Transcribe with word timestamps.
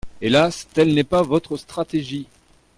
Hélas, 0.19 0.67
telle 0.73 0.95
n’est 0.95 1.03
pas 1.03 1.21
votre 1.21 1.57
stratégie. 1.57 2.25